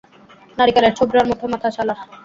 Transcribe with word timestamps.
নারিকেলের 0.57 0.93
ছোবড়ার 0.97 1.25
মতো 1.29 1.43
মাথা 1.47 1.69
শালার! 1.75 1.99